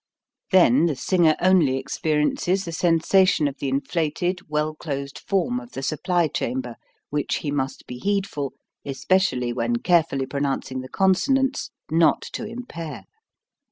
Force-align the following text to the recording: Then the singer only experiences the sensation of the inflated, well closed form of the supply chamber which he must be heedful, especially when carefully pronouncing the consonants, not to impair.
Then 0.49 0.87
the 0.87 0.95
singer 0.95 1.35
only 1.39 1.77
experiences 1.77 2.65
the 2.65 2.71
sensation 2.71 3.47
of 3.47 3.57
the 3.59 3.69
inflated, 3.69 4.41
well 4.49 4.73
closed 4.73 5.19
form 5.19 5.59
of 5.59 5.73
the 5.73 5.83
supply 5.83 6.27
chamber 6.27 6.75
which 7.11 7.35
he 7.45 7.51
must 7.51 7.85
be 7.85 7.99
heedful, 7.99 8.53
especially 8.83 9.53
when 9.53 9.75
carefully 9.75 10.25
pronouncing 10.25 10.81
the 10.81 10.89
consonants, 10.89 11.69
not 11.91 12.23
to 12.33 12.43
impair. 12.47 13.03